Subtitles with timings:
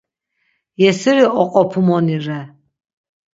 [0.83, 2.39] Yesiri oqopumoni re.